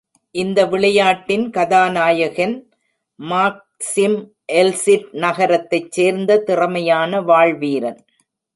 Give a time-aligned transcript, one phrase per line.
[0.35, 2.55] இந்த விளையாட்டின் கதாநாயகன்
[3.19, 4.17] மாக்சிம்
[4.53, 8.01] எல்சிட் நகரத்தைச் சேர்ந்த திறமையான வாள்வீரன்.